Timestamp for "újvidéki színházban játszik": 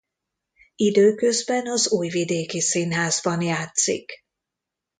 1.91-4.25